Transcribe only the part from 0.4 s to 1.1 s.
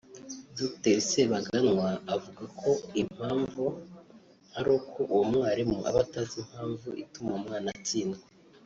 Dr